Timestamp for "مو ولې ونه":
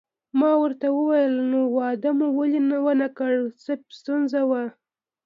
2.17-3.07